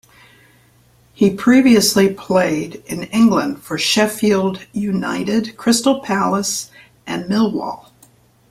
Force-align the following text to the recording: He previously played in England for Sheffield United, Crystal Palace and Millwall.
He 1.13 1.29
previously 1.29 2.11
played 2.11 2.81
in 2.87 3.03
England 3.03 3.61
for 3.61 3.77
Sheffield 3.77 4.65
United, 4.73 5.55
Crystal 5.57 5.99
Palace 5.99 6.71
and 7.05 7.25
Millwall. 7.25 7.91